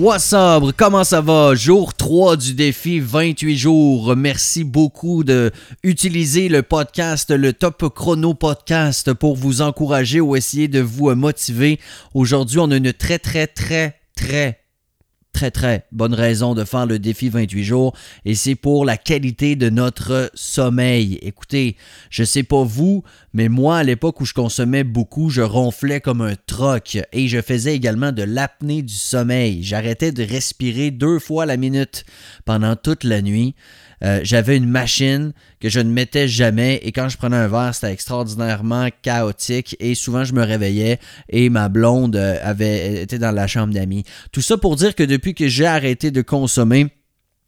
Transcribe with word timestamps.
What's 0.00 0.32
up? 0.32 0.64
Comment 0.78 1.04
ça 1.04 1.20
va? 1.20 1.54
Jour 1.54 1.92
3 1.92 2.38
du 2.38 2.54
défi 2.54 3.00
28 3.00 3.58
jours. 3.58 4.16
Merci 4.16 4.64
beaucoup 4.64 5.24
de 5.24 5.50
utiliser 5.82 6.48
le 6.48 6.62
podcast, 6.62 7.30
le 7.30 7.52
Top 7.52 7.86
Chrono 7.94 8.32
Podcast 8.32 9.12
pour 9.12 9.36
vous 9.36 9.60
encourager 9.60 10.18
ou 10.22 10.36
essayer 10.36 10.68
de 10.68 10.80
vous 10.80 11.14
motiver. 11.14 11.78
Aujourd'hui, 12.14 12.60
on 12.60 12.70
a 12.70 12.76
une 12.76 12.94
très, 12.94 13.18
très, 13.18 13.46
très, 13.46 14.00
très 14.16 14.59
très 15.40 15.50
très 15.50 15.86
bonne 15.90 16.12
raison 16.12 16.54
de 16.54 16.64
faire 16.64 16.84
le 16.84 16.98
défi 16.98 17.30
28 17.30 17.64
jours 17.64 17.96
et 18.26 18.34
c'est 18.34 18.54
pour 18.54 18.84
la 18.84 18.98
qualité 18.98 19.56
de 19.56 19.70
notre 19.70 20.30
sommeil. 20.34 21.18
Écoutez, 21.22 21.76
je 22.10 22.24
sais 22.24 22.42
pas 22.42 22.62
vous, 22.62 23.04
mais 23.32 23.48
moi 23.48 23.78
à 23.78 23.82
l'époque 23.82 24.20
où 24.20 24.26
je 24.26 24.34
consommais 24.34 24.84
beaucoup, 24.84 25.30
je 25.30 25.40
ronflais 25.40 26.02
comme 26.02 26.20
un 26.20 26.34
troc 26.46 26.98
et 27.14 27.26
je 27.26 27.40
faisais 27.40 27.74
également 27.74 28.12
de 28.12 28.22
l'apnée 28.22 28.82
du 28.82 28.92
sommeil. 28.92 29.62
J'arrêtais 29.62 30.12
de 30.12 30.22
respirer 30.22 30.90
deux 30.90 31.18
fois 31.18 31.46
la 31.46 31.56
minute 31.56 32.04
pendant 32.44 32.76
toute 32.76 33.04
la 33.04 33.22
nuit. 33.22 33.54
Euh, 34.02 34.20
j'avais 34.22 34.56
une 34.56 34.68
machine 34.68 35.32
que 35.60 35.68
je 35.68 35.78
ne 35.78 35.90
mettais 35.90 36.26
jamais 36.26 36.80
et 36.82 36.90
quand 36.90 37.10
je 37.10 37.18
prenais 37.18 37.36
un 37.36 37.48
verre, 37.48 37.74
c'était 37.74 37.92
extraordinairement 37.92 38.88
chaotique 39.02 39.76
et 39.78 39.94
souvent 39.94 40.24
je 40.24 40.32
me 40.32 40.42
réveillais 40.42 40.98
et 41.28 41.50
ma 41.50 41.68
blonde 41.68 42.16
euh, 42.16 42.38
avait 42.42 43.02
été 43.02 43.18
dans 43.18 43.30
la 43.30 43.46
chambre 43.46 43.74
d'amis. 43.74 44.04
Tout 44.32 44.40
ça 44.40 44.56
pour 44.56 44.76
dire 44.76 44.94
que 44.94 45.02
depuis 45.02 45.29
que 45.34 45.48
j'ai 45.48 45.66
arrêté 45.66 46.10
de 46.10 46.22
consommer, 46.22 46.88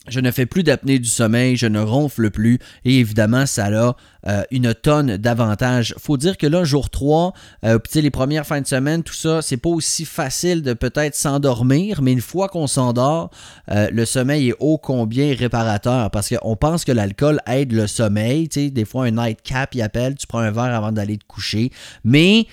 je 0.09 0.21
ne 0.21 0.31
fais 0.31 0.47
plus 0.47 0.63
d'apnée 0.63 0.99
du 0.99 1.09
sommeil, 1.09 1.57
je 1.57 1.67
ne 1.67 1.81
ronfle 1.81 2.31
plus 2.31 2.59
et 2.85 2.99
évidemment 2.99 3.47
ça 3.47 3.67
a 3.67 3.97
euh, 4.27 4.43
une 4.51 4.73
tonne 4.73 5.17
d'avantages. 5.17 5.95
Faut 5.99 6.17
dire 6.17 6.37
que 6.37 6.47
là, 6.47 6.63
jour 6.63 6.91
3, 6.91 7.33
euh, 7.65 7.79
les 7.95 8.11
premières 8.11 8.47
fins 8.47 8.61
de 8.61 8.67
semaine, 8.67 9.03
tout 9.03 9.15
ça, 9.15 9.43
c'est 9.43 9.57
pas 9.57 9.71
aussi 9.71 10.05
facile 10.05 10.63
de 10.63 10.75
peut-être 10.75 11.17
s'endormir, 11.17 12.03
mais 12.03 12.13
une 12.13 12.21
fois 12.21 12.49
qu'on 12.49 12.67
s'endort, 12.67 13.31
euh, 13.71 13.89
le 13.93 14.05
sommeil 14.05 14.51
est 14.51 14.55
ô 14.61 14.79
combien 14.79 15.35
réparateur 15.35 16.11
parce 16.11 16.29
qu'on 16.29 16.57
pense 16.57 16.85
que 16.85 16.93
l'alcool 16.93 17.41
aide 17.47 17.73
le 17.73 17.87
sommeil. 17.87 18.49
Des 18.49 18.85
fois, 18.85 19.07
un 19.07 19.11
night 19.11 19.43
cap, 19.43 19.75
il 19.75 19.83
appelle, 19.83 20.15
tu 20.15 20.27
prends 20.27 20.39
un 20.39 20.51
verre 20.51 20.75
avant 20.75 20.93
d'aller 20.93 21.19
te 21.19 21.25
coucher. 21.25 21.71
Mais 22.05 22.47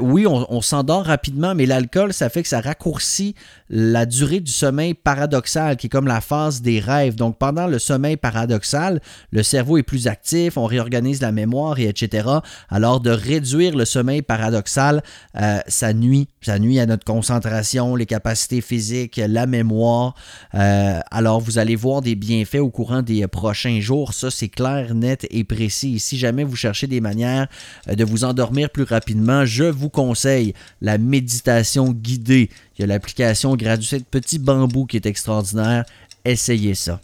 oui, 0.00 0.26
on, 0.26 0.46
on 0.52 0.60
s'endort 0.60 1.04
rapidement, 1.04 1.54
mais 1.54 1.66
l'alcool, 1.66 2.12
ça 2.12 2.28
fait 2.28 2.42
que 2.42 2.48
ça 2.48 2.60
raccourcit 2.60 3.34
la 3.70 4.06
durée 4.06 4.40
du 4.40 4.52
sommeil 4.52 4.94
paradoxal, 4.94 5.76
qui 5.76 5.86
est 5.86 5.90
comme 5.90 6.06
la 6.06 6.20
phase 6.20 6.62
des 6.62 6.80
rêves. 6.80 7.16
Donc, 7.16 7.38
pendant 7.38 7.66
le 7.66 7.78
sommeil 7.78 8.16
paradoxal, 8.16 9.00
le 9.30 9.42
cerveau 9.42 9.78
est 9.78 9.82
plus 9.82 10.06
actif, 10.06 10.56
on 10.56 10.66
réorganise 10.66 11.13
la 11.22 11.32
mémoire 11.32 11.78
et 11.78 11.88
etc. 11.88 12.28
Alors 12.68 13.00
de 13.00 13.10
réduire 13.10 13.76
le 13.76 13.84
sommeil 13.84 14.22
paradoxal, 14.22 15.02
euh, 15.36 15.58
ça 15.66 15.92
nuit, 15.92 16.28
ça 16.40 16.58
nuit 16.58 16.78
à 16.78 16.86
notre 16.86 17.04
concentration, 17.04 17.96
les 17.96 18.06
capacités 18.06 18.60
physiques, 18.60 19.20
la 19.26 19.46
mémoire. 19.46 20.14
Euh, 20.54 21.00
alors 21.10 21.40
vous 21.40 21.58
allez 21.58 21.76
voir 21.76 22.02
des 22.02 22.14
bienfaits 22.14 22.56
au 22.56 22.70
courant 22.70 23.02
des 23.02 23.26
prochains 23.26 23.80
jours. 23.80 24.12
Ça 24.14 24.30
c'est 24.30 24.48
clair, 24.48 24.94
net 24.94 25.26
et 25.30 25.44
précis. 25.44 25.98
si 25.98 26.18
jamais 26.18 26.44
vous 26.44 26.56
cherchez 26.56 26.86
des 26.86 27.00
manières 27.00 27.48
euh, 27.88 27.94
de 27.94 28.04
vous 28.04 28.24
endormir 28.24 28.70
plus 28.70 28.84
rapidement, 28.84 29.44
je 29.44 29.64
vous 29.64 29.90
conseille 29.90 30.54
la 30.80 30.98
méditation 30.98 31.92
guidée. 31.92 32.50
Il 32.76 32.82
y 32.82 32.84
a 32.84 32.86
l'application 32.86 33.56
gratuite 33.56 34.06
Petit 34.10 34.38
Bambou 34.38 34.86
qui 34.86 34.96
est 34.96 35.06
extraordinaire. 35.06 35.84
Essayez 36.24 36.74
ça. 36.74 37.00